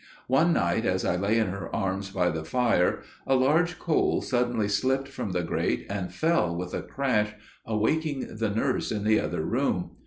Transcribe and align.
"One 0.25 0.51
night 0.53 0.83
as 0.83 1.05
I 1.05 1.15
lay 1.15 1.37
in 1.37 1.49
her 1.49 1.69
arms 1.75 2.09
by 2.09 2.31
the 2.31 2.43
fire, 2.43 3.03
a 3.27 3.35
large 3.35 3.77
coal 3.77 4.23
suddenly 4.23 4.67
slipped 4.67 5.07
from 5.07 5.29
the 5.31 5.43
grate 5.43 5.85
and 5.91 6.11
fell 6.11 6.55
with 6.55 6.73
a 6.73 6.81
crash, 6.81 7.35
awaking 7.67 8.37
the 8.37 8.49
nurse 8.49 8.91
in 8.91 9.03
the 9.03 9.19
other 9.19 9.45
room. 9.45 9.91